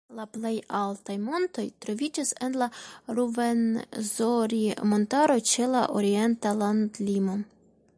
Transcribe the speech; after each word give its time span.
La 0.17 0.23
plej 0.35 0.51
altaj 0.77 1.17
montoj 1.25 1.65
troviĝas 1.85 2.31
en 2.47 2.55
la 2.63 2.69
Ruvenzori-montaro 3.19 5.39
ĉe 5.53 5.71
la 5.77 5.85
orienta 6.01 6.57
landlimo. 6.65 7.39